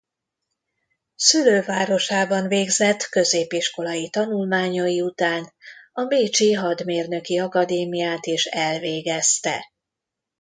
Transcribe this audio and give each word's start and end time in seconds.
Szülővárosában 1.15 2.47
végzett 2.47 3.03
középiskolai 3.03 4.09
tanulmányai 4.09 5.01
után 5.01 5.53
a 5.93 6.03
bécsi 6.03 6.53
hadmérnöki 6.53 7.37
akadémiát 7.39 8.25
is 8.25 8.45
elvégezte. 8.45 9.71